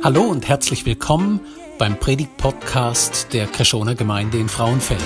[0.00, 1.40] Hallo und herzlich willkommen
[1.76, 5.02] beim Predigt-Podcast der Kreschoner Gemeinde in Frauenfeld.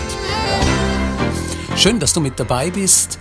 [1.77, 3.19] Schön, dass du mit dabei bist.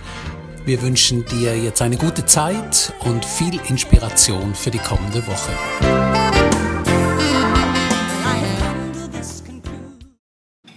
[0.66, 5.50] Wir wünschen dir jetzt eine gute Zeit und viel Inspiration für die kommende Woche.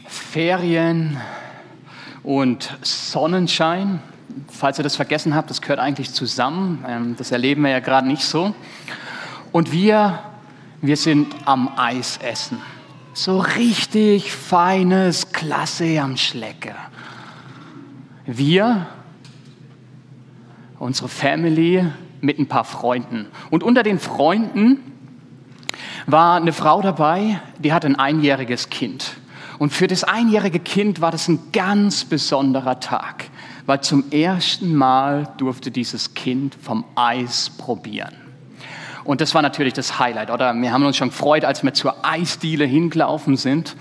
[0.08, 1.18] Ferien
[2.24, 4.00] und Sonnenschein.
[4.48, 6.86] Falls ihr das vergessen habt, das gehört eigentlich zusammen.
[6.88, 8.56] Ähm, das erleben wir ja gerade nicht so.
[9.52, 10.20] Und wir
[10.88, 12.62] wir sind am Eis essen.
[13.14, 16.76] So richtig feines Klasse am Schlecker.
[18.26, 18.88] Wir,
[20.80, 21.86] unsere Family
[22.22, 23.28] mit ein paar Freunden.
[23.52, 24.80] Und unter den Freunden
[26.08, 29.18] war eine Frau dabei, die hat ein einjähriges Kind.
[29.60, 33.30] Und für das einjährige Kind war das ein ganz besonderer Tag,
[33.66, 38.25] weil zum ersten Mal durfte dieses Kind vom Eis probieren.
[39.06, 40.54] Und das war natürlich das Highlight, oder?
[40.56, 43.76] Wir haben uns schon gefreut, als wir zur Eisdiele hingelaufen sind.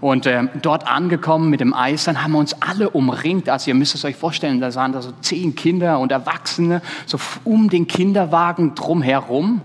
[0.00, 3.48] Und äh, dort angekommen mit dem Eis, dann haben wir uns alle umringt.
[3.48, 7.18] Also ihr müsst es euch vorstellen, da waren da so zehn Kinder und Erwachsene so
[7.42, 9.60] um den Kinderwagen drumherum.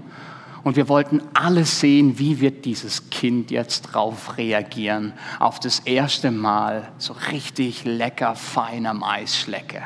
[0.63, 6.31] Und wir wollten alle sehen, wie wird dieses Kind jetzt drauf reagieren, auf das erste
[6.31, 9.83] Mal so richtig lecker fein am Eis schlecke.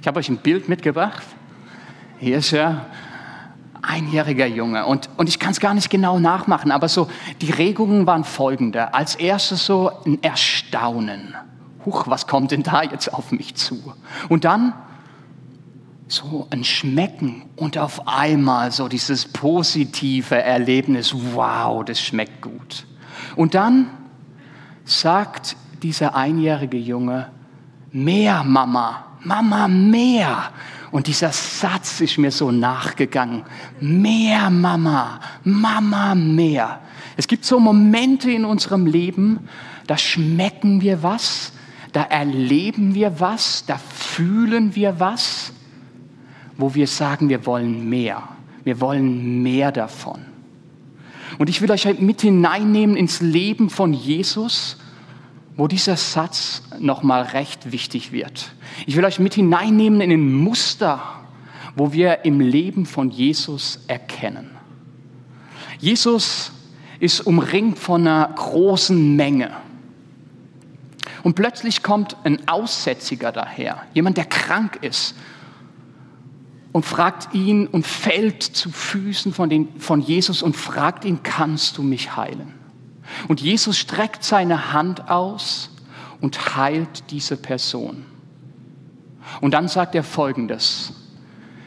[0.00, 1.24] Ich habe euch ein Bild mitgebracht.
[2.20, 2.86] Hier ist er,
[3.88, 4.86] einjähriger Junge.
[4.86, 7.08] Und, und ich kann es gar nicht genau nachmachen, aber so
[7.40, 8.94] die Regungen waren folgende.
[8.94, 11.34] Als erstes so ein Erstaunen.
[11.84, 13.94] Huch, was kommt denn da jetzt auf mich zu?
[14.28, 14.72] Und dann
[16.08, 22.86] so ein Schmecken und auf einmal so dieses positive Erlebnis, wow, das schmeckt gut.
[23.36, 23.90] Und dann
[24.84, 27.28] sagt dieser einjährige Junge,
[27.90, 30.50] mehr Mama, Mama, mehr.
[30.94, 33.42] Und dieser Satz ist mir so nachgegangen.
[33.80, 36.82] Mehr Mama, Mama mehr.
[37.16, 39.48] Es gibt so Momente in unserem Leben,
[39.88, 41.50] da schmecken wir was,
[41.90, 45.52] da erleben wir was, da fühlen wir was,
[46.58, 48.22] wo wir sagen, wir wollen mehr.
[48.62, 50.20] Wir wollen mehr davon.
[51.38, 54.76] Und ich will euch halt mit hineinnehmen ins Leben von Jesus
[55.56, 58.52] wo dieser Satz nochmal recht wichtig wird.
[58.86, 61.00] Ich will euch mit hineinnehmen in ein Muster,
[61.76, 64.50] wo wir im Leben von Jesus erkennen.
[65.78, 66.52] Jesus
[66.98, 69.50] ist umringt von einer großen Menge.
[71.22, 75.14] Und plötzlich kommt ein Aussätziger daher, jemand, der krank ist,
[76.74, 81.78] und fragt ihn und fällt zu Füßen von, den, von Jesus und fragt ihn, kannst
[81.78, 82.52] du mich heilen?
[83.28, 85.70] Und Jesus streckt seine Hand aus
[86.20, 88.04] und heilt diese Person.
[89.40, 90.92] Und dann sagt er Folgendes.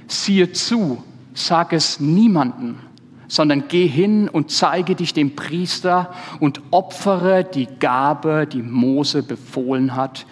[0.07, 1.03] Siehe zu,
[1.33, 2.79] sag es niemanden,
[3.27, 9.95] sondern geh hin und zeige dich dem Priester und opfere die Gabe, die Mose befohlen
[9.95, 10.25] hat,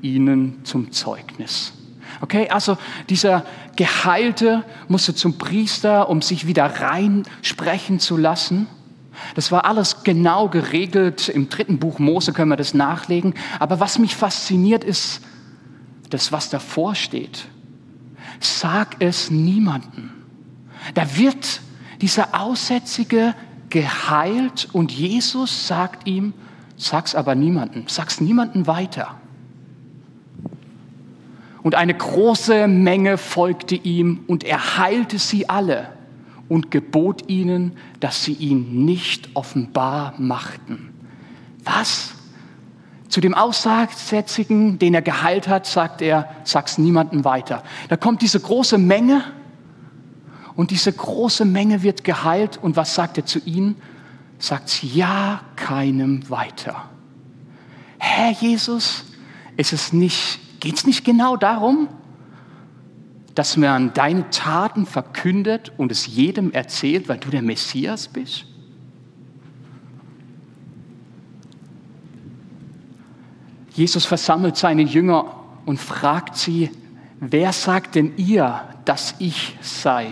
[0.00, 1.72] ihnen zum Zeugnis.
[2.20, 2.78] Okay, also
[3.10, 3.44] dieser
[3.74, 8.68] Geheilte musste zum Priester, um sich wieder rein sprechen zu lassen.
[9.34, 11.28] Das war alles genau geregelt.
[11.28, 13.34] Im dritten Buch Mose können wir das nachlegen.
[13.58, 15.20] Aber was mich fasziniert ist,
[16.10, 17.46] das, was davor steht.
[18.40, 20.12] Sag es niemanden.
[20.94, 21.60] Da wird
[22.00, 23.34] dieser Aussätzige
[23.70, 26.32] geheilt und Jesus sagt ihm,
[26.76, 29.16] sag's aber niemanden, sag's niemanden weiter.
[31.62, 35.88] Und eine große Menge folgte ihm und er heilte sie alle
[36.48, 40.92] und gebot ihnen, dass sie ihn nicht offenbar machten.
[41.64, 42.12] Was?
[43.08, 47.62] Zu dem Aussätzigen, den er geheilt hat, sagt er, sag's niemandem weiter.
[47.88, 49.24] Da kommt diese große Menge
[50.54, 53.76] und diese große Menge wird geheilt und was sagt er zu ihnen?
[54.38, 56.90] Sagt ja keinem weiter.
[57.98, 59.04] Herr Jesus,
[59.56, 61.88] ist es nicht, geht's nicht genau darum,
[63.36, 68.46] dass man deine Taten verkündet und es jedem erzählt, weil du der Messias bist?
[73.74, 75.36] Jesus versammelt seine Jünger
[75.66, 76.70] und fragt sie,
[77.20, 80.06] wer sagt denn ihr, dass ich sei?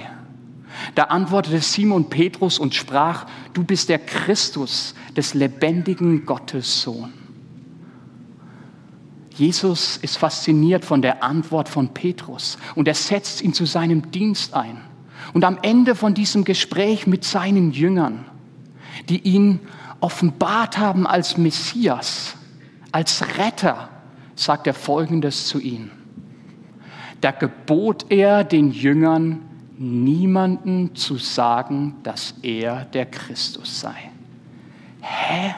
[0.94, 3.24] Da antwortete Simon Petrus und sprach,
[3.54, 7.23] du bist der Christus des lebendigen Gottes Sohn.
[9.36, 14.54] Jesus ist fasziniert von der Antwort von Petrus und er setzt ihn zu seinem Dienst
[14.54, 14.80] ein.
[15.32, 18.26] Und am Ende von diesem Gespräch mit seinen Jüngern,
[19.08, 19.60] die ihn
[20.00, 22.36] offenbart haben als Messias,
[22.92, 23.88] als Retter,
[24.36, 25.90] sagt er Folgendes zu ihnen.
[27.20, 29.40] Da gebot er den Jüngern,
[29.78, 34.10] niemanden zu sagen, dass er der Christus sei.
[35.00, 35.54] Hä?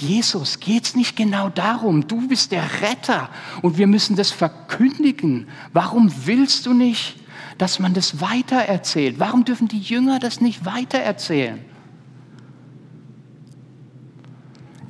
[0.00, 2.06] Jesus, geht es nicht genau darum?
[2.06, 3.28] Du bist der Retter
[3.62, 5.48] und wir müssen das verkündigen.
[5.72, 7.16] Warum willst du nicht,
[7.58, 9.18] dass man das weitererzählt?
[9.18, 11.58] Warum dürfen die Jünger das nicht weitererzählen?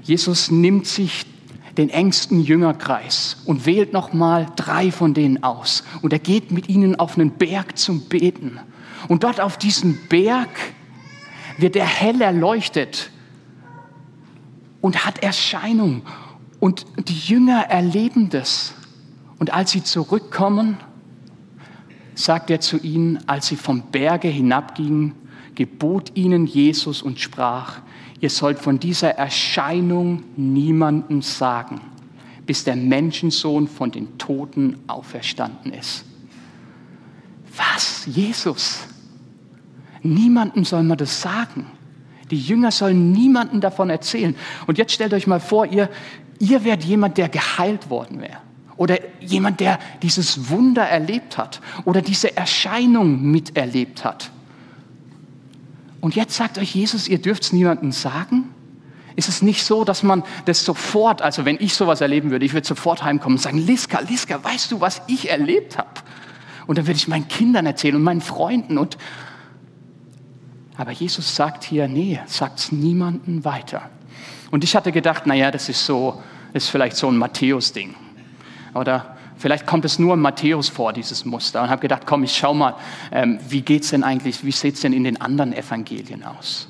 [0.03, 1.27] Jesus nimmt sich
[1.77, 5.85] den engsten Jüngerkreis und wählt nochmal drei von denen aus.
[6.03, 8.59] Und er geht mit ihnen auf einen Berg zum Beten.
[9.07, 10.51] Und dort auf diesem Berg
[11.57, 13.11] wird er hell erleuchtet
[14.81, 16.03] und hat Erscheinung.
[16.61, 18.75] Und die Jünger erleben das.
[19.39, 20.79] Und als sie zurückkommen,
[22.15, 25.15] sagt er zu ihnen, als sie vom Berge hinabgingen,
[25.55, 27.81] gebot ihnen Jesus und sprach,
[28.21, 31.81] ihr sollt von dieser Erscheinung niemandem sagen,
[32.47, 36.05] bis der Menschensohn von den Toten auferstanden ist.
[37.57, 38.81] Was, Jesus?
[40.03, 41.67] Niemandem soll man das sagen.
[42.31, 44.35] Die Jünger sollen niemandem davon erzählen.
[44.67, 45.89] Und jetzt stellt euch mal vor, ihr,
[46.39, 48.39] ihr wärt jemand, der geheilt worden wäre.
[48.77, 51.61] Oder jemand, der dieses Wunder erlebt hat.
[51.85, 54.31] Oder diese Erscheinung miterlebt hat.
[56.01, 58.55] Und jetzt sagt euch Jesus, ihr dürft es niemandem sagen?
[59.17, 62.53] Ist es nicht so, dass man das sofort, also wenn ich sowas erleben würde, ich
[62.53, 65.89] würde sofort heimkommen und sagen, Liska, Liska, weißt du, was ich erlebt habe?
[66.69, 68.79] Und dann würde ich meinen Kindern erzählen und meinen Freunden.
[68.79, 68.97] Und
[70.79, 73.91] Aber Jesus sagt hier, nee, sagt es niemandem weiter.
[74.51, 76.23] Und ich hatte gedacht, naja, das ist so,
[76.55, 77.95] ist vielleicht so ein Matthäus-Ding.
[78.75, 81.63] Oder Vielleicht kommt es nur in Matthäus vor, dieses Muster.
[81.63, 82.75] Und habe gedacht, komm, ich schau mal,
[83.13, 86.69] ähm, wie geht's denn eigentlich, wie sieht es denn in den anderen Evangelien aus?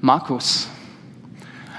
[0.00, 0.66] Markus.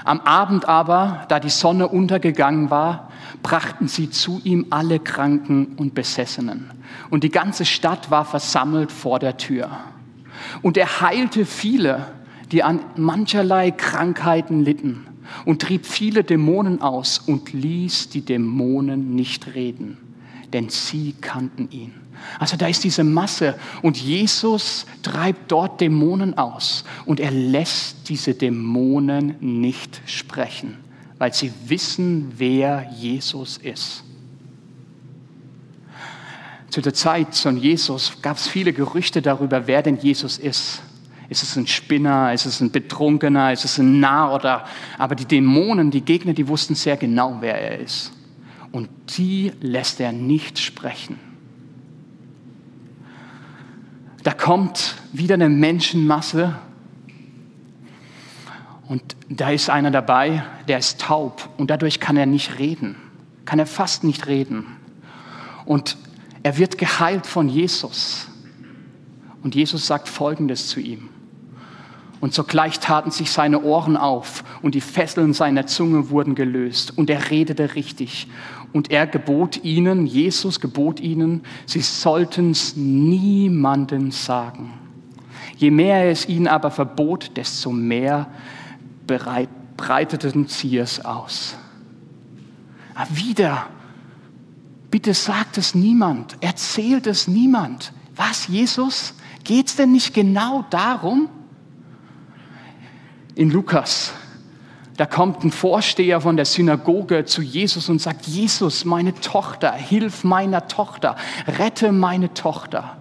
[0.04, 3.10] Am Abend aber, da die Sonne untergegangen war,
[3.42, 6.70] brachten sie zu ihm alle Kranken und Besessenen.
[7.10, 9.70] Und die ganze Stadt war versammelt vor der Tür.
[10.62, 12.06] Und er heilte viele,
[12.50, 15.06] die an mancherlei Krankheiten litten
[15.44, 19.96] und trieb viele Dämonen aus und ließ die Dämonen nicht reden,
[20.52, 21.94] denn sie kannten ihn.
[22.38, 28.34] Also da ist diese Masse und Jesus treibt dort Dämonen aus und er lässt diese
[28.34, 30.76] Dämonen nicht sprechen,
[31.18, 34.04] weil sie wissen, wer Jesus ist.
[36.72, 40.80] Zu der Zeit von Jesus gab es viele Gerüchte darüber, wer denn Jesus ist.
[41.28, 42.32] Ist es ein Spinner?
[42.32, 43.52] Ist es ein Betrunkener?
[43.52, 44.32] Ist es ein Narr?
[44.32, 44.64] Oder,
[44.96, 48.12] aber die Dämonen, die Gegner, die wussten sehr genau, wer er ist.
[48.70, 48.88] Und
[49.18, 51.20] die lässt er nicht sprechen.
[54.22, 56.56] Da kommt wieder eine Menschenmasse
[58.88, 62.96] und da ist einer dabei, der ist taub und dadurch kann er nicht reden,
[63.44, 64.64] kann er fast nicht reden.
[65.66, 65.98] Und
[66.42, 68.28] er wird geheilt von Jesus.
[69.42, 71.08] Und Jesus sagt Folgendes zu ihm.
[72.20, 77.10] Und sogleich taten sich seine Ohren auf und die Fesseln seiner Zunge wurden gelöst und
[77.10, 78.28] er redete richtig.
[78.72, 84.72] Und er gebot ihnen, Jesus gebot ihnen, sie sollten es niemandem sagen.
[85.56, 88.30] Je mehr er es ihnen aber verbot, desto mehr
[89.76, 91.56] breiteten sie es aus.
[92.94, 93.66] Aber wieder,
[94.92, 97.92] bitte sagt es niemand, erzählt es niemand.
[98.14, 99.14] Was, Jesus?
[99.42, 101.28] Geht es denn nicht genau darum?
[103.34, 104.12] in Lukas.
[104.96, 110.22] Da kommt ein Vorsteher von der Synagoge zu Jesus und sagt, Jesus, meine Tochter, hilf
[110.22, 111.16] meiner Tochter,
[111.58, 112.96] rette meine Tochter.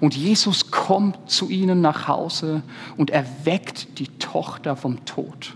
[0.00, 2.62] Und Jesus kommt zu ihnen nach Hause
[2.96, 5.54] und erweckt die Tochter vom Tod.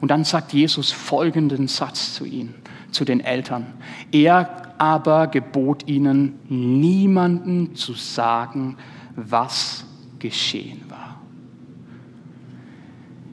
[0.00, 2.54] Und dann sagt Jesus folgenden Satz zu ihnen,
[2.94, 3.66] zu den Eltern.
[4.12, 8.76] Er aber gebot ihnen, niemanden zu sagen,
[9.16, 9.84] was
[10.18, 11.20] geschehen war.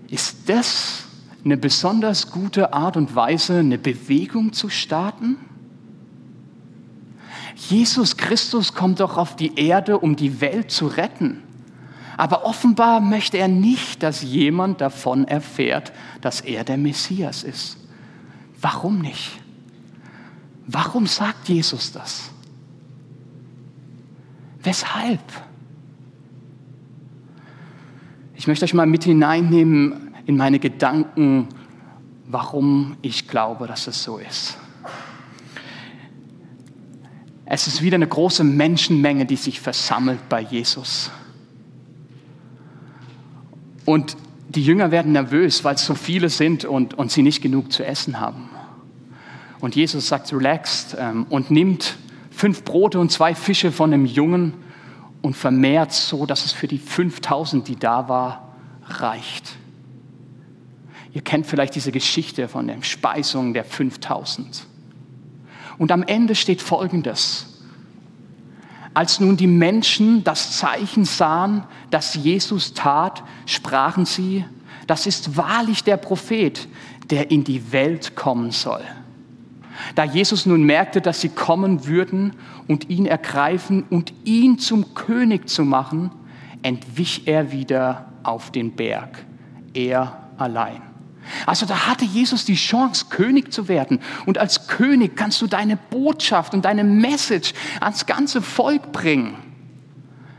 [0.10, 1.06] Ist das
[1.44, 5.38] eine besonders gute Art und Weise, eine Bewegung zu starten?
[7.56, 11.44] Jesus Christus kommt doch auf die Erde, um die Welt zu retten.
[12.18, 15.92] Aber offenbar möchte er nicht, dass jemand davon erfährt,
[16.22, 17.78] dass er der Messias ist.
[18.60, 19.40] Warum nicht?
[20.68, 22.30] Warum sagt Jesus das?
[24.64, 25.22] Weshalb?
[28.36, 31.48] Ich möchte euch mal mit hineinnehmen in meine Gedanken,
[32.28, 34.58] warum ich glaube, dass es so ist.
[37.46, 41.12] Es ist wieder eine große Menschenmenge, die sich versammelt bei Jesus.
[43.84, 44.16] Und
[44.48, 47.86] die Jünger werden nervös, weil es so viele sind und, und sie nicht genug zu
[47.86, 48.51] essen haben.
[49.62, 51.96] Und Jesus sagt relaxed ähm, und nimmt
[52.32, 54.56] fünf Brote und zwei Fische von einem Jungen
[55.22, 58.56] und vermehrt so, dass es für die 5000, die da war,
[58.88, 59.56] reicht.
[61.14, 64.66] Ihr kennt vielleicht diese Geschichte von der Speisung der 5000.
[65.78, 67.48] Und am Ende steht Folgendes.
[68.94, 74.44] Als nun die Menschen das Zeichen sahen, das Jesus tat, sprachen sie,
[74.88, 76.68] das ist wahrlich der Prophet,
[77.10, 78.84] der in die Welt kommen soll.
[79.96, 82.34] Da Jesus nun merkte, dass sie kommen würden
[82.68, 86.12] und ihn ergreifen und ihn zum König zu machen,
[86.62, 89.26] entwich er wieder auf den Berg,
[89.74, 90.82] er allein.
[91.46, 94.00] Also da hatte Jesus die Chance, König zu werden.
[94.26, 99.36] Und als König kannst du deine Botschaft und deine Message ans ganze Volk bringen.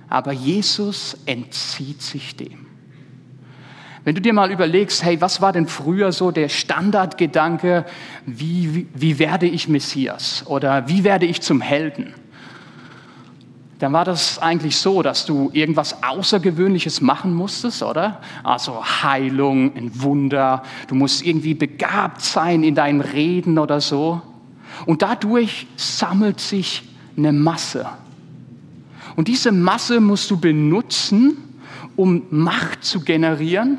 [0.09, 2.62] Aber Jesus entzieht sich dem.
[4.05, 7.85] Wenn du dir mal überlegst, hey, was war denn früher so der Standardgedanke,
[8.27, 12.15] wie, wie, wie werde ich Messias oder wie werde ich zum Helden?
[13.83, 18.21] dann war das eigentlich so, dass du irgendwas Außergewöhnliches machen musstest, oder?
[18.45, 24.23] Also Heilung, ein Wunder, du musst irgendwie begabt sein in deinen Reden oder so.
[24.87, 26.85] Und dadurch sammelt sich
[27.17, 27.87] eine Masse.
[29.17, 31.37] Und diese Masse musst du benutzen,
[31.97, 33.79] um Macht zu generieren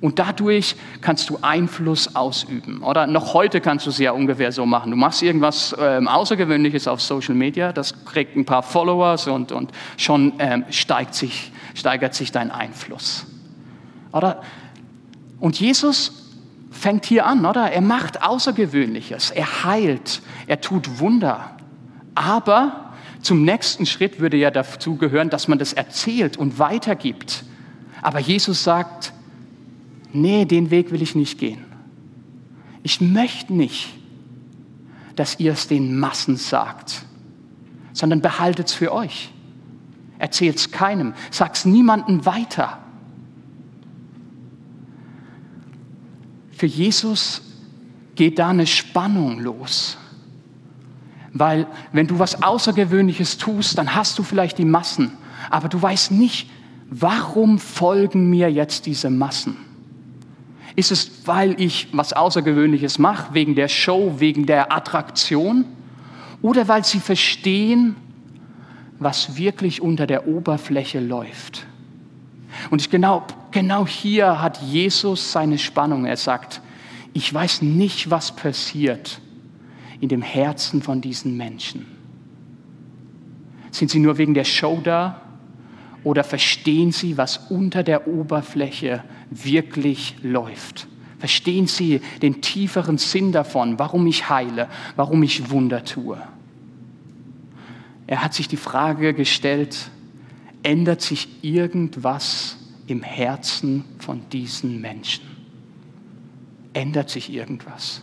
[0.00, 2.82] und dadurch kannst du Einfluss ausüben.
[2.82, 4.90] Oder noch heute kannst du es ja ungefähr so machen.
[4.90, 9.72] Du machst irgendwas ähm, Außergewöhnliches auf Social Media, das kriegt ein paar Followers und, und
[9.96, 13.26] schon ähm, steigt sich, steigert sich dein Einfluss.
[14.12, 14.42] Oder?
[15.38, 16.28] Und Jesus
[16.70, 17.70] fängt hier an, oder?
[17.70, 21.56] Er macht Außergewöhnliches, er heilt, er tut Wunder.
[22.14, 27.44] Aber zum nächsten Schritt würde ja dazu gehören, dass man das erzählt und weitergibt.
[28.02, 29.12] Aber Jesus sagt,
[30.12, 31.64] nee, den Weg will ich nicht gehen.
[32.82, 33.88] Ich möchte nicht,
[35.16, 37.04] dass ihr es den Massen sagt,
[37.92, 39.30] sondern behaltet es für euch.
[40.18, 42.78] Erzählt es keinem, sagt es niemandem weiter.
[46.52, 47.42] Für Jesus
[48.14, 49.96] geht da eine Spannung los.
[51.32, 55.12] Weil wenn du was Außergewöhnliches tust, dann hast du vielleicht die Massen,
[55.48, 56.50] aber du weißt nicht,
[56.90, 59.56] warum folgen mir jetzt diese Massen.
[60.80, 65.66] Ist es, weil ich was Außergewöhnliches mache, wegen der Show, wegen der Attraktion?
[66.40, 67.96] Oder weil sie verstehen,
[68.98, 71.66] was wirklich unter der Oberfläche läuft?
[72.70, 76.06] Und ich genau, genau hier hat Jesus seine Spannung.
[76.06, 76.62] Er sagt,
[77.12, 79.20] ich weiß nicht, was passiert
[80.00, 81.84] in dem Herzen von diesen Menschen.
[83.70, 85.20] Sind sie nur wegen der Show da?
[86.02, 90.86] Oder verstehen sie, was unter der Oberfläche wirklich läuft?
[91.18, 96.18] Verstehen sie den tieferen Sinn davon, warum ich heile, warum ich Wunder tue?
[98.06, 99.90] Er hat sich die Frage gestellt,
[100.62, 105.24] ändert sich irgendwas im Herzen von diesen Menschen?
[106.72, 108.02] Ändert sich irgendwas?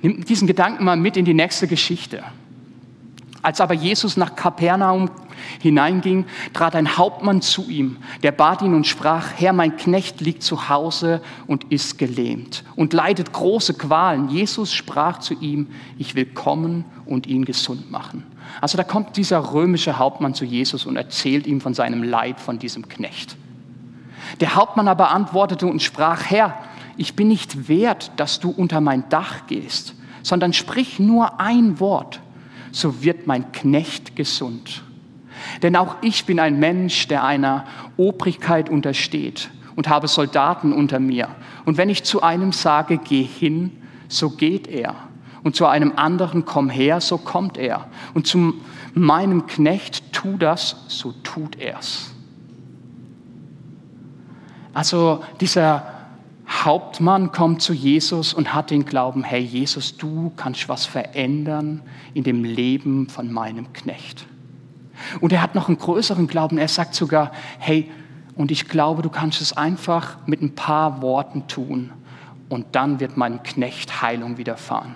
[0.00, 2.22] Nimm diesen Gedanken mal mit in die nächste Geschichte.
[3.42, 5.10] Als aber Jesus nach Kapernaum
[5.60, 10.44] hineinging, trat ein Hauptmann zu ihm, der bat ihn und sprach, Herr, mein Knecht liegt
[10.44, 14.28] zu Hause und ist gelähmt und leidet große Qualen.
[14.28, 15.66] Jesus sprach zu ihm,
[15.98, 18.24] ich will kommen und ihn gesund machen.
[18.60, 22.60] Also da kommt dieser römische Hauptmann zu Jesus und erzählt ihm von seinem Leid von
[22.60, 23.36] diesem Knecht.
[24.40, 26.54] Der Hauptmann aber antwortete und sprach, Herr,
[26.96, 32.20] ich bin nicht wert, dass du unter mein Dach gehst, sondern sprich nur ein Wort
[32.72, 34.82] so wird mein Knecht gesund.
[35.62, 41.28] Denn auch ich bin ein Mensch, der einer Obrigkeit untersteht und habe Soldaten unter mir.
[41.64, 43.70] Und wenn ich zu einem sage, geh hin,
[44.08, 44.94] so geht er.
[45.42, 47.88] Und zu einem anderen, komm her, so kommt er.
[48.14, 48.54] Und zu
[48.94, 52.12] meinem Knecht, tu das, so tut er's.
[54.74, 55.91] Also dieser
[56.64, 61.82] Hauptmann kommt zu Jesus und hat den Glauben, hey Jesus, du kannst was verändern
[62.14, 64.26] in dem Leben von meinem Knecht.
[65.20, 66.58] Und er hat noch einen größeren Glauben.
[66.58, 67.90] Er sagt sogar, hey,
[68.34, 71.90] und ich glaube, du kannst es einfach mit ein paar Worten tun
[72.48, 74.94] und dann wird mein Knecht Heilung widerfahren.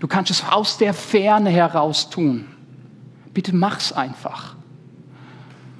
[0.00, 2.46] Du kannst es aus der Ferne heraus tun.
[3.32, 4.56] Bitte mach's einfach.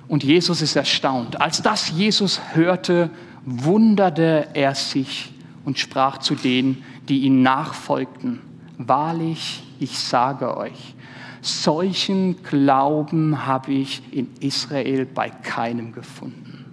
[0.08, 1.40] Und Jesus ist erstaunt.
[1.40, 3.10] Als das Jesus hörte,
[3.44, 5.32] wunderte er sich
[5.64, 8.40] und sprach zu denen, die ihn nachfolgten,
[8.78, 10.94] wahrlich, ich sage euch,
[11.42, 16.66] solchen Glauben habe ich in Israel bei keinem gefunden.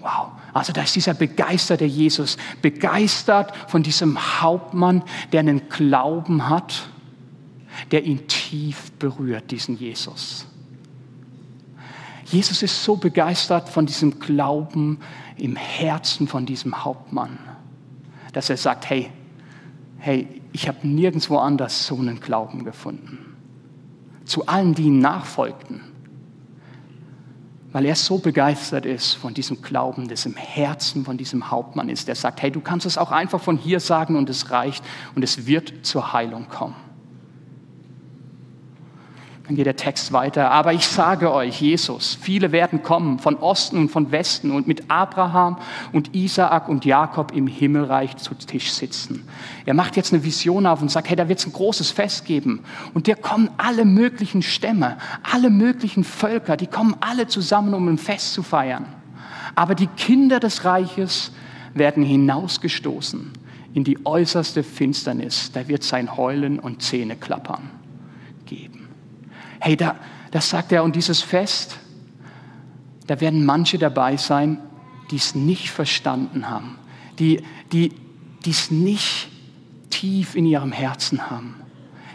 [0.00, 5.02] Wow, Also da ist dieser begeisterte Jesus, begeistert von diesem Hauptmann,
[5.32, 6.88] der einen Glauben hat,
[7.90, 10.46] der ihn tief berührt, diesen Jesus.
[12.24, 15.00] Jesus ist so begeistert von diesem Glauben
[15.36, 17.38] im Herzen von diesem Hauptmann,
[18.32, 19.10] dass er sagt, hey,
[19.98, 23.36] hey, ich habe nirgendwo anders so einen Glauben gefunden.
[24.24, 25.92] Zu allen, die ihm nachfolgten
[27.72, 32.06] weil er so begeistert ist von diesem Glauben, das im Herzen von diesem Hauptmann ist,
[32.06, 35.22] der sagt, hey, du kannst es auch einfach von hier sagen und es reicht und
[35.22, 36.76] es wird zur Heilung kommen.
[39.46, 40.52] Dann geht der Text weiter.
[40.52, 44.84] Aber ich sage euch, Jesus, viele werden kommen von Osten und von Westen und mit
[44.88, 45.58] Abraham
[45.92, 49.26] und Isaak und Jakob im Himmelreich zu Tisch sitzen.
[49.66, 52.24] Er macht jetzt eine Vision auf und sagt, hey, da wird es ein großes Fest
[52.24, 52.60] geben.
[52.94, 57.98] Und da kommen alle möglichen Stämme, alle möglichen Völker, die kommen alle zusammen, um ein
[57.98, 58.86] Fest zu feiern.
[59.56, 61.32] Aber die Kinder des Reiches
[61.74, 63.32] werden hinausgestoßen
[63.74, 65.50] in die äußerste Finsternis.
[65.52, 67.70] Da wird sein Heulen und Zähne klappern
[68.46, 68.88] geben.
[69.60, 69.96] Hey, da,
[70.30, 71.78] das sagt er, und dieses Fest,
[73.06, 74.58] da werden manche dabei sein,
[75.10, 76.78] die es nicht verstanden haben,
[77.18, 77.92] die, die
[78.46, 79.28] es nicht
[79.90, 81.56] tief in ihrem Herzen haben,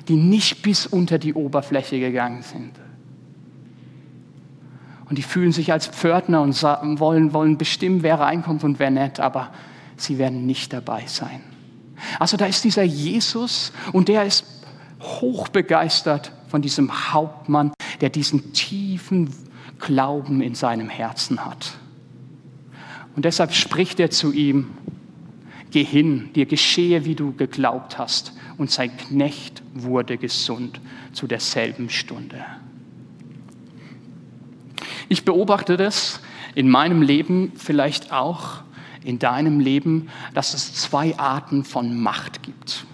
[0.08, 2.74] die nicht bis unter die Oberfläche gegangen sind.
[5.10, 6.62] Und die fühlen sich als Pförtner und
[7.00, 9.52] wollen, wollen bestimmen, wer reinkommt und wer nicht, aber
[9.96, 11.42] sie werden nicht dabei sein.
[12.20, 14.46] Also da ist dieser Jesus und der ist
[15.02, 19.30] hochbegeistert von diesem Hauptmann, der diesen tiefen
[19.80, 21.78] Glauben in seinem Herzen hat.
[23.16, 24.68] Und deshalb spricht er zu ihm,
[25.72, 28.34] geh hin, dir geschehe, wie du geglaubt hast.
[28.58, 30.80] Und sein Knecht wurde gesund
[31.14, 32.44] zu derselben Stunde.
[35.10, 36.20] Ich beobachte das
[36.56, 38.62] in meinem Leben, vielleicht auch
[39.04, 42.86] in deinem Leben, dass es zwei Arten von Macht gibt.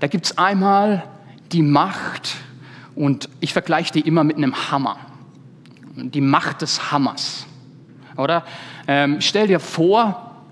[0.00, 1.02] Da gibt es einmal
[1.54, 2.34] die Macht,
[2.96, 4.98] und ich vergleiche die immer mit einem Hammer,
[5.94, 7.46] die Macht des Hammers.
[8.16, 8.44] Oder?
[8.86, 10.42] Ähm, stell dir vor,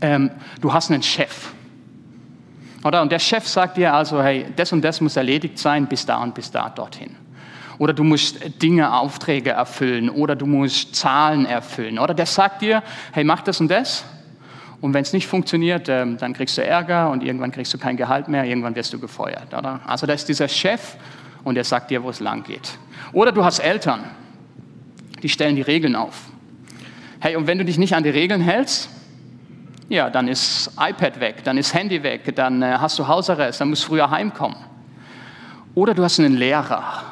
[0.00, 1.52] ähm, du hast einen Chef.
[2.84, 3.02] Oder?
[3.02, 6.22] Und der Chef sagt dir also, hey, das und das muss erledigt sein, bis da
[6.22, 7.16] und bis da dorthin.
[7.78, 12.00] Oder du musst Dinge, Aufträge erfüllen oder du musst Zahlen erfüllen.
[12.00, 14.04] Oder der sagt dir, hey, mach das und das
[14.80, 17.96] und wenn es nicht funktioniert, ähm, dann kriegst du Ärger und irgendwann kriegst du kein
[17.96, 19.52] Gehalt mehr, irgendwann wirst du gefeuert.
[19.52, 19.80] Oder?
[19.86, 20.96] Also da ist dieser Chef
[21.42, 22.78] und der sagt dir, wo es lang geht.
[23.12, 24.04] Oder du hast Eltern,
[25.22, 26.14] die stellen die Regeln auf.
[27.18, 28.88] Hey, und wenn du dich nicht an die Regeln hältst,
[29.88, 33.70] ja, dann ist iPad weg, dann ist Handy weg, dann äh, hast du Hausarrest, dann
[33.70, 34.58] musst du früher heimkommen.
[35.74, 37.02] Oder du hast einen Lehrer,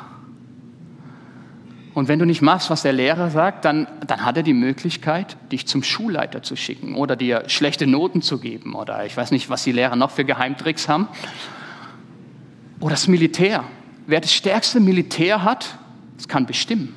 [1.96, 5.38] und wenn du nicht machst, was der Lehrer sagt, dann, dann hat er die Möglichkeit,
[5.50, 9.48] dich zum Schulleiter zu schicken oder dir schlechte Noten zu geben oder ich weiß nicht,
[9.48, 11.08] was die Lehrer noch für Geheimtricks haben.
[12.80, 13.64] Oder das Militär.
[14.06, 15.78] Wer das stärkste Militär hat,
[16.18, 16.94] das kann bestimmen.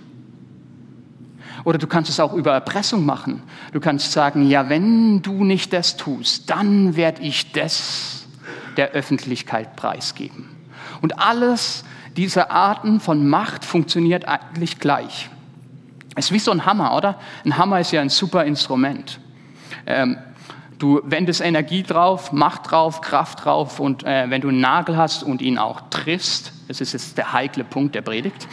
[1.63, 3.41] Oder du kannst es auch über Erpressung machen.
[3.71, 8.27] Du kannst sagen, ja, wenn du nicht das tust, dann werde ich das
[8.75, 10.49] der Öffentlichkeit preisgeben.
[11.01, 11.85] Und alles
[12.19, 15.29] diese Arten von Macht funktioniert eigentlich gleich.
[16.17, 17.17] Es ist wie so ein Hammer, oder?
[17.45, 19.21] Ein Hammer ist ja ein super Instrument.
[19.85, 20.17] Ähm,
[20.79, 25.23] du wendest Energie drauf, Macht drauf, Kraft drauf und äh, wenn du einen Nagel hast
[25.23, 28.49] und ihn auch triffst, das ist jetzt der heikle Punkt der Predigt,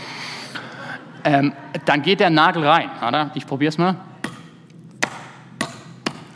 [1.24, 1.52] ähm,
[1.86, 3.32] dann geht der Nagel rein, oder?
[3.34, 3.96] Ich probiere es mal.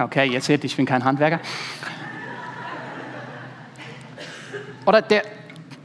[0.00, 1.38] Okay, jetzt seht ihr, ich bin kein Handwerker.
[4.84, 5.22] Oder der,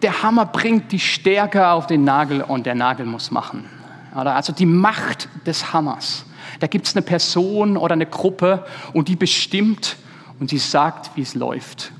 [0.06, 3.66] der Hammer bringt die Stärke auf den Nagel und der Nagel muss machen.
[4.14, 6.26] Also die Macht des Hammers.
[6.60, 9.98] Da gibt es eine Person oder eine Gruppe und die bestimmt
[10.40, 11.92] und sie sagt, wie es läuft.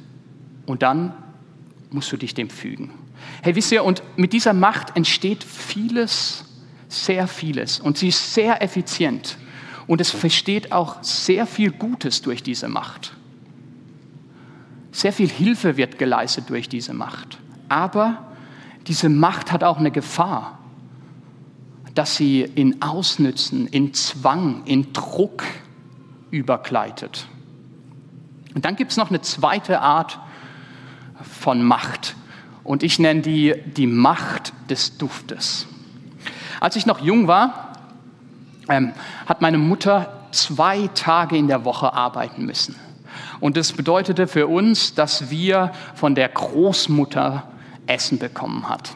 [0.68, 1.14] Und dann
[1.90, 2.92] musst du dich dem fügen.
[3.42, 6.46] Hey, wisst ihr, und mit dieser Macht entsteht vieles,
[6.88, 7.80] sehr vieles.
[7.80, 9.36] Und sie ist sehr effizient.
[9.88, 13.14] Und es versteht auch sehr viel Gutes durch diese Macht.
[14.92, 17.40] Sehr viel Hilfe wird geleistet durch diese Macht.
[17.70, 18.18] Aber
[18.88, 20.60] diese Macht hat auch eine Gefahr,
[21.94, 25.44] dass sie in Ausnützen, in Zwang, in Druck
[26.30, 27.28] übergleitet.
[28.54, 30.20] Und dann gibt es noch eine zweite Art
[31.22, 32.16] von Macht.
[32.64, 35.68] Und ich nenne die die Macht des Duftes.
[36.60, 37.74] Als ich noch jung war,
[38.70, 38.94] ähm,
[39.26, 42.76] hat meine Mutter zwei Tage in der Woche arbeiten müssen.
[43.40, 47.44] Und das bedeutete für uns, dass wir von der Großmutter
[47.88, 48.96] Essen bekommen hat.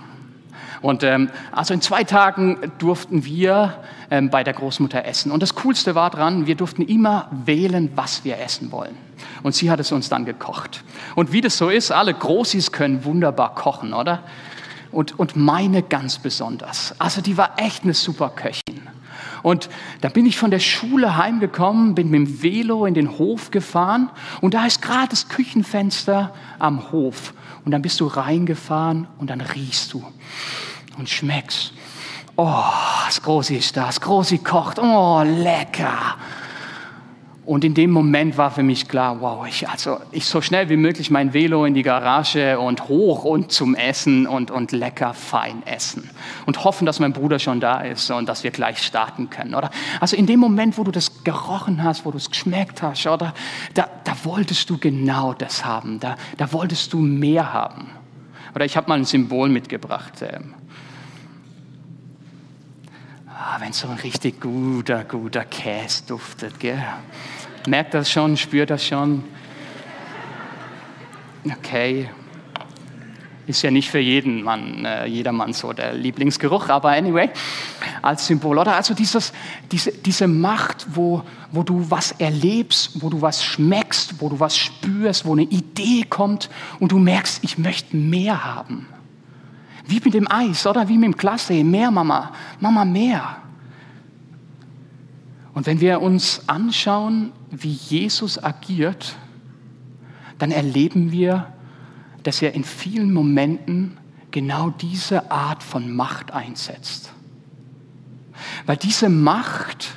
[0.81, 3.75] Und ähm, also in zwei Tagen durften wir
[4.11, 5.31] ähm, bei der Großmutter essen.
[5.31, 8.95] Und das Coolste war dran, wir durften immer wählen, was wir essen wollen.
[9.43, 10.83] Und sie hat es uns dann gekocht.
[11.15, 14.23] Und wie das so ist, alle Großis können wunderbar kochen, oder?
[14.91, 16.95] Und, und meine ganz besonders.
[16.97, 18.89] Also die war echt eine super Köchin.
[19.43, 19.69] Und
[20.01, 24.09] da bin ich von der Schule heimgekommen, bin mit dem Velo in den Hof gefahren
[24.41, 27.33] und da ist gerade das Küchenfenster am Hof.
[27.65, 30.03] Und dann bist du reingefahren und dann riechst du
[30.97, 31.73] und schmeckst.
[32.35, 32.63] Oh,
[33.05, 34.79] das Große ist da, das Große kocht.
[34.79, 36.17] Oh, lecker.
[37.49, 40.77] Und in dem Moment war für mich klar, wow, ich, also ich so schnell wie
[40.77, 45.63] möglich mein Velo in die Garage und hoch und zum Essen und, und lecker fein
[45.65, 46.11] essen.
[46.45, 49.71] Und hoffen, dass mein Bruder schon da ist und dass wir gleich starten können, oder?
[49.99, 53.33] Also in dem Moment, wo du das gerochen hast, wo du es geschmeckt hast, oder?
[53.73, 57.89] Da, da wolltest du genau das haben, da, da wolltest du mehr haben.
[58.53, 60.21] Oder ich habe mal ein Symbol mitgebracht.
[60.21, 60.53] Ähm,
[63.27, 66.85] ah, wenn so ein richtig guter, guter Käse duftet, gell?
[67.67, 69.23] Merkt das schon, spürt das schon.
[71.45, 72.09] Okay.
[73.47, 77.31] Ist ja nicht für jeden Mann, äh, jedermann so der Lieblingsgeruch, aber anyway,
[78.03, 78.59] als Symbol.
[78.59, 79.33] Oder also dieses,
[79.71, 84.55] diese, diese Macht, wo, wo du was erlebst, wo du was schmeckst, wo du was
[84.55, 88.87] spürst, wo eine Idee kommt und du merkst, ich möchte mehr haben.
[89.87, 90.87] Wie mit dem Eis, oder?
[90.87, 91.63] Wie mit dem Klasse.
[91.63, 92.31] Mehr, Mama.
[92.59, 93.37] Mama, mehr.
[95.53, 99.15] Und wenn wir uns anschauen, wie Jesus agiert,
[100.37, 101.53] dann erleben wir,
[102.23, 103.97] dass er in vielen Momenten
[104.31, 107.13] genau diese Art von Macht einsetzt.
[108.65, 109.89] Weil diese Macht,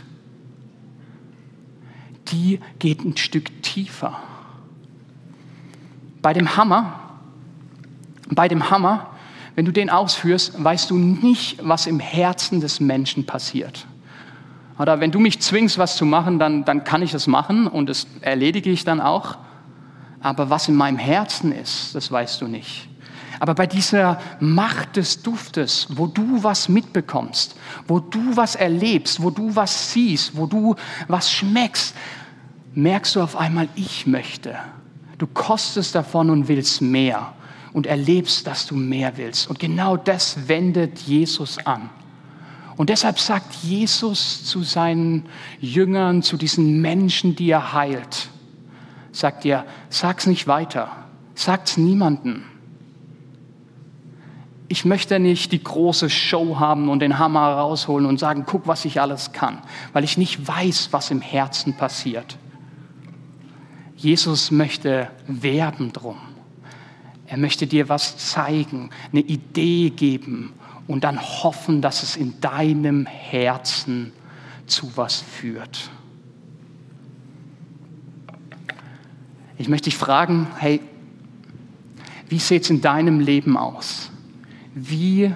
[2.28, 4.18] die geht ein Stück tiefer.
[6.22, 7.18] Bei dem Hammer,
[8.28, 9.10] bei dem Hammer,
[9.54, 13.86] wenn du den ausführst, weißt du nicht, was im Herzen des Menschen passiert.
[14.82, 17.88] Oder wenn du mich zwingst, was zu machen, dann, dann kann ich das machen und
[17.88, 19.38] das erledige ich dann auch.
[20.20, 22.88] Aber was in meinem Herzen ist, das weißt du nicht.
[23.38, 27.54] Aber bei dieser Macht des Duftes, wo du was mitbekommst,
[27.86, 30.74] wo du was erlebst, wo du was siehst, wo du
[31.06, 31.94] was schmeckst,
[32.74, 34.56] merkst du auf einmal, ich möchte.
[35.18, 37.34] Du kostest davon und willst mehr
[37.72, 39.48] und erlebst, dass du mehr willst.
[39.48, 41.88] Und genau das wendet Jesus an.
[42.82, 45.26] Und deshalb sagt Jesus zu seinen
[45.60, 48.28] Jüngern, zu diesen Menschen, die er heilt,
[49.12, 50.90] sagt er, sag's nicht weiter,
[51.36, 52.42] sag's niemanden.
[54.66, 58.84] Ich möchte nicht die große Show haben und den Hammer rausholen und sagen, guck, was
[58.84, 59.58] ich alles kann,
[59.92, 62.36] weil ich nicht weiß, was im Herzen passiert.
[63.94, 66.16] Jesus möchte werben drum.
[67.28, 70.54] Er möchte dir was zeigen, eine Idee geben
[70.86, 74.12] und dann hoffen, dass es in deinem Herzen
[74.66, 75.90] zu was führt.
[79.58, 80.80] Ich möchte dich fragen, hey,
[82.28, 84.10] wie sieht es in deinem Leben aus?
[84.74, 85.32] Wie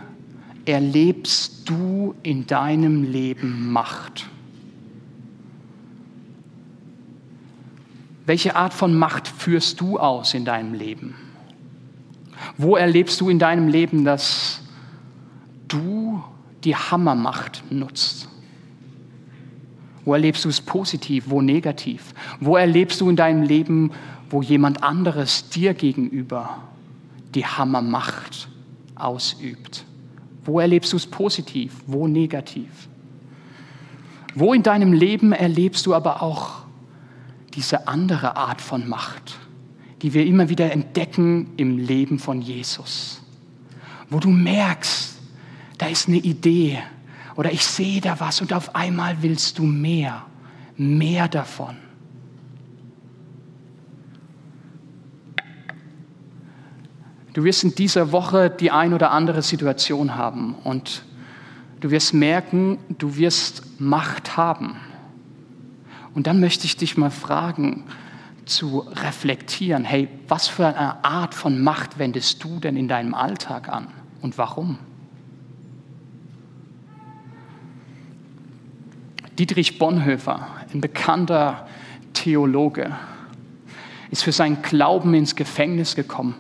[0.65, 4.27] erlebst du in deinem Leben Macht?
[8.25, 11.15] Welche Art von Macht führst du aus in deinem Leben?
[12.57, 14.61] Wo erlebst du in deinem Leben, dass
[15.69, 16.23] du
[16.65, 18.29] die Hammermacht nutzt?
[20.05, 22.15] Wo erlebst du es positiv, wo negativ?
[22.41, 23.91] Wo erlebst du in deinem Leben,
[24.31, 26.63] wo jemand anderes dir gegenüber
[27.35, 28.49] die Hammermacht
[28.95, 29.85] ausübt?
[30.45, 32.89] Wo erlebst du es positiv, wo negativ?
[34.35, 36.67] Wo in deinem Leben erlebst du aber auch
[37.55, 39.39] diese andere Art von Macht,
[40.03, 43.23] die wir immer wieder entdecken im Leben von Jesus?
[44.09, 45.06] Wo du merkst,
[45.79, 46.79] da ist eine Idee
[47.37, 50.25] oder ich sehe da was und auf einmal willst du mehr,
[50.77, 51.77] mehr davon.
[57.35, 61.05] Du wirst in dieser Woche die ein oder andere Situation haben und
[61.81, 64.77] du wirst merken, du wirst Macht haben.
[66.15, 67.85] Und dann möchte ich dich mal fragen,
[68.47, 73.69] zu reflektieren, hey, was für eine Art von Macht wendest du denn in deinem Alltag
[73.69, 73.89] an
[74.23, 74.79] und warum?
[79.39, 81.67] Dietrich Bonhoeffer, ein bekannter
[82.15, 82.95] Theologe,
[84.11, 86.35] ist für seinen Glauben ins Gefängnis gekommen.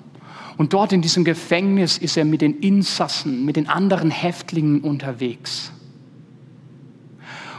[0.56, 5.72] Und dort in diesem Gefängnis ist er mit den Insassen, mit den anderen Häftlingen unterwegs.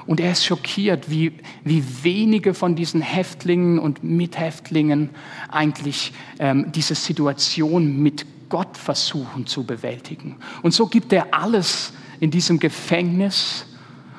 [0.08, 5.10] Und er ist schockiert, wie, wie wenige von diesen Häftlingen und Mithäftlingen
[5.50, 10.38] eigentlich ähm, diese Situation mit Gott versuchen zu bewältigen.
[10.64, 13.66] Und so gibt er alles in diesem Gefängnis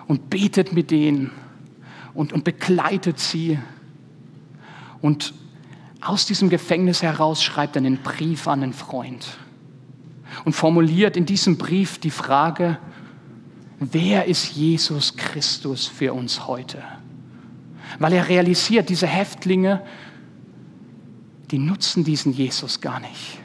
[0.08, 1.30] und betet mit denen
[2.14, 3.58] und, und begleitet sie.
[5.00, 5.34] Und
[6.00, 9.38] aus diesem Gefängnis heraus schreibt er einen Brief an einen Freund
[10.44, 12.78] und formuliert in diesem Brief die Frage,
[13.78, 16.82] wer ist Jesus Christus für uns heute?
[17.98, 19.82] Weil er realisiert, diese Häftlinge,
[21.50, 23.38] die nutzen diesen Jesus gar nicht.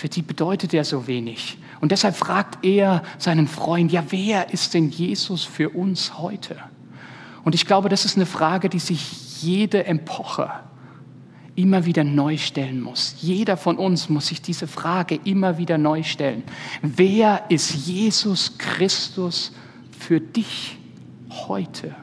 [0.00, 1.58] Für die bedeutet er so wenig.
[1.82, 6.56] Und deshalb fragt er seinen Freund, ja, wer ist denn Jesus für uns heute?
[7.44, 10.50] Und ich glaube, das ist eine Frage, die sich jede Epoche
[11.54, 13.16] immer wieder neu stellen muss.
[13.20, 16.44] Jeder von uns muss sich diese Frage immer wieder neu stellen.
[16.80, 19.52] Wer ist Jesus Christus
[19.98, 20.78] für dich
[21.46, 21.94] heute?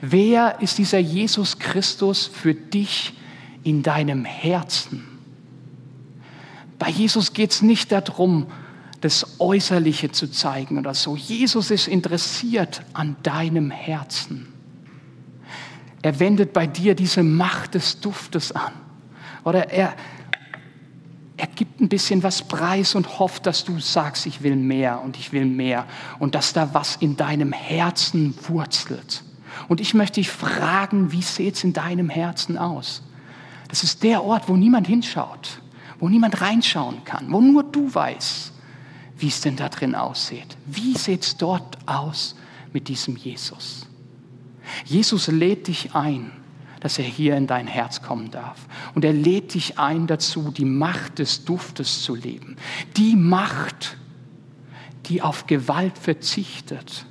[0.00, 3.14] Wer ist dieser Jesus Christus für dich
[3.64, 5.09] in deinem Herzen?
[6.80, 8.46] Bei Jesus geht es nicht darum,
[9.02, 11.14] das Äußerliche zu zeigen oder so.
[11.14, 14.48] Jesus ist interessiert an deinem Herzen.
[16.00, 18.72] Er wendet bei dir diese Macht des Duftes an.
[19.44, 19.94] Oder er,
[21.36, 25.18] er gibt ein bisschen was preis und hofft, dass du sagst, ich will mehr und
[25.18, 25.84] ich will mehr.
[26.18, 29.22] Und dass da was in deinem Herzen wurzelt.
[29.68, 33.02] Und ich möchte dich fragen, wie sieht es in deinem Herzen aus?
[33.68, 35.60] Das ist der Ort, wo niemand hinschaut,
[36.00, 38.52] wo niemand reinschauen kann, wo nur du weißt,
[39.18, 40.56] wie es denn da drin aussieht.
[40.66, 42.34] Wie sieht es dort aus
[42.72, 43.86] mit diesem Jesus?
[44.84, 46.32] Jesus lädt dich ein,
[46.80, 48.66] dass er hier in dein Herz kommen darf.
[48.94, 52.56] Und er lädt dich ein dazu, die Macht des Duftes zu leben.
[52.96, 53.98] Die Macht,
[55.06, 57.04] die auf Gewalt verzichtet.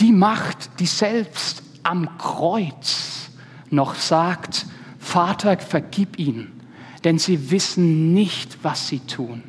[0.00, 3.30] Die Macht, die selbst am Kreuz
[3.70, 4.66] noch sagt,
[4.98, 6.61] Vater, vergib ihnen,
[7.04, 9.42] denn sie wissen nicht, was sie tun.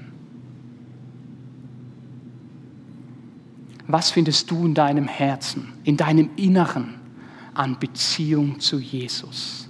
[3.87, 6.95] Was findest du in deinem Herzen, in deinem Inneren
[7.53, 9.67] an Beziehung zu Jesus,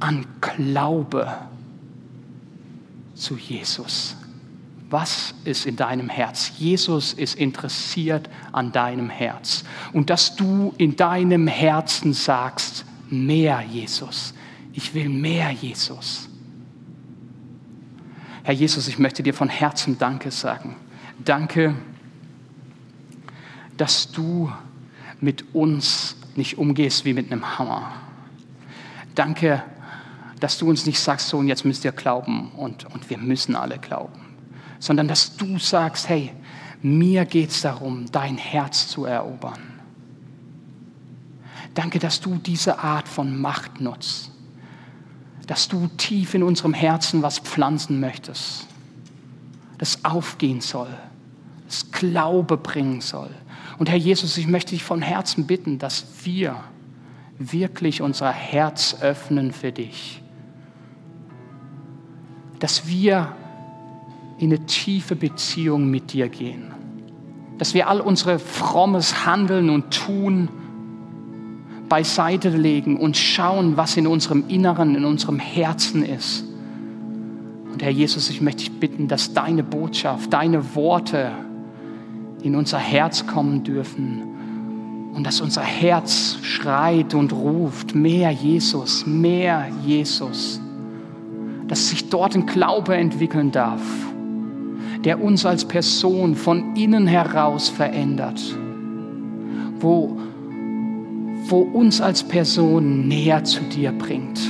[0.00, 1.32] an Glaube
[3.14, 4.16] zu Jesus?
[4.90, 6.52] Was ist in deinem Herz?
[6.58, 9.64] Jesus ist interessiert an deinem Herz.
[9.94, 14.34] Und dass du in deinem Herzen sagst, mehr Jesus.
[14.74, 16.28] Ich will mehr Jesus.
[18.44, 20.74] Herr Jesus, ich möchte dir von Herzen Danke sagen.
[21.24, 21.76] Danke,
[23.76, 24.52] dass du
[25.20, 27.92] mit uns nicht umgehst wie mit einem Hammer.
[29.14, 29.62] Danke,
[30.40, 33.54] dass du uns nicht sagst, so und jetzt müsst ihr glauben und, und wir müssen
[33.54, 34.20] alle glauben,
[34.80, 36.32] sondern dass du sagst, hey,
[36.82, 39.60] mir geht es darum, dein Herz zu erobern.
[41.74, 44.31] Danke, dass du diese Art von Macht nutzt,
[45.46, 48.66] dass du tief in unserem Herzen was pflanzen möchtest,
[49.78, 50.94] das aufgehen soll,
[51.66, 53.30] das Glaube bringen soll,
[53.82, 56.56] und Herr Jesus, ich möchte dich von Herzen bitten, dass wir
[57.38, 60.22] wirklich unser Herz öffnen für dich.
[62.60, 63.34] Dass wir
[64.38, 66.72] in eine tiefe Beziehung mit dir gehen.
[67.58, 70.48] Dass wir all unsere frommes Handeln und Tun
[71.92, 76.42] beiseite legen und schauen, was in unserem Inneren, in unserem Herzen ist.
[77.70, 81.32] Und Herr Jesus, ich möchte dich bitten, dass deine Botschaft, deine Worte,
[82.42, 84.22] in unser Herz kommen dürfen
[85.12, 90.62] und dass unser Herz schreit und ruft, mehr Jesus, mehr Jesus,
[91.68, 93.82] dass sich dort ein Glaube entwickeln darf,
[95.04, 98.40] der uns als Person von innen heraus verändert,
[99.78, 100.16] wo,
[101.52, 104.40] wo uns als Person näher zu dir bringt.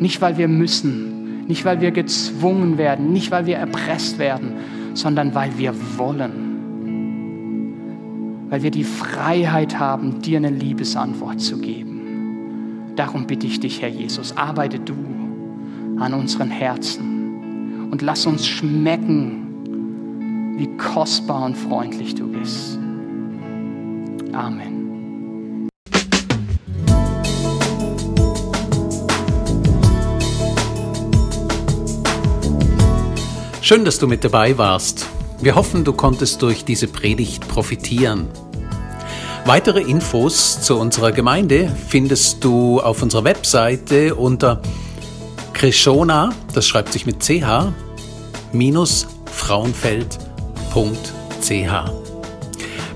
[0.00, 4.52] Nicht, weil wir müssen, nicht, weil wir gezwungen werden, nicht, weil wir erpresst werden,
[4.94, 6.48] sondern weil wir wollen
[8.48, 12.92] weil wir die Freiheit haben, dir eine Liebesantwort zu geben.
[12.96, 14.94] Darum bitte ich dich, Herr Jesus, arbeite du
[15.98, 22.78] an unseren Herzen und lass uns schmecken, wie kostbar und freundlich du bist.
[24.32, 24.87] Amen.
[33.68, 35.06] Schön, dass du mit dabei warst.
[35.42, 38.26] Wir hoffen, du konntest durch diese Predigt profitieren.
[39.44, 44.62] Weitere Infos zu unserer Gemeinde findest du auf unserer Webseite unter
[45.52, 47.42] Krishona, das schreibt sich mit ch,
[48.54, 50.22] minus frauenfeld.ch.